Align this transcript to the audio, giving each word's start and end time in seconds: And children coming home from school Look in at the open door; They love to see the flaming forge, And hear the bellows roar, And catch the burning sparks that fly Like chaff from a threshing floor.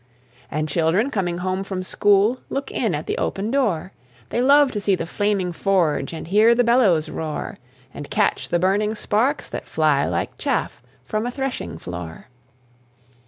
And 0.49 0.67
children 0.67 1.11
coming 1.11 1.37
home 1.37 1.61
from 1.63 1.83
school 1.83 2.39
Look 2.49 2.71
in 2.71 2.95
at 2.95 3.05
the 3.05 3.19
open 3.19 3.51
door; 3.51 3.91
They 4.29 4.41
love 4.41 4.71
to 4.71 4.81
see 4.81 4.95
the 4.95 5.05
flaming 5.05 5.51
forge, 5.51 6.11
And 6.11 6.27
hear 6.27 6.55
the 6.55 6.63
bellows 6.63 7.07
roar, 7.07 7.57
And 7.93 8.09
catch 8.09 8.49
the 8.49 8.57
burning 8.57 8.95
sparks 8.95 9.47
that 9.49 9.67
fly 9.67 10.07
Like 10.07 10.39
chaff 10.39 10.81
from 11.03 11.27
a 11.27 11.31
threshing 11.31 11.77
floor. 11.77 12.29